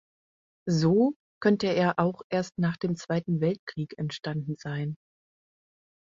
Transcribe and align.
So 0.67 1.13
könnte 1.43 1.67
er 1.67 1.99
auch 1.99 2.23
erst 2.31 2.57
nach 2.57 2.75
dem 2.77 2.95
Zweiten 2.95 3.39
Weltkrieg 3.39 3.99
entstanden 3.99 4.55
sein. 4.57 4.95